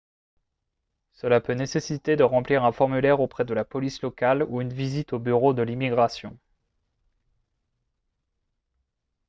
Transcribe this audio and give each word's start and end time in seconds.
cela 1.11 1.41
peut 1.41 1.53
nécessiter 1.53 2.15
de 2.15 2.23
remplir 2.23 2.65
un 2.65 2.71
formulaire 2.71 3.19
auprès 3.21 3.45
de 3.45 3.53
la 3.53 3.63
police 3.63 4.01
locale 4.01 4.41
ou 4.49 4.59
une 4.59 4.73
visite 4.73 5.13
aux 5.13 5.19
bureaux 5.19 5.53
de 5.53 5.61
l'immigration 5.61 6.35